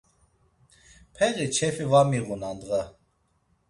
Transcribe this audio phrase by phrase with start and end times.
[1.15, 2.81] Peği çefi var miğun andğa.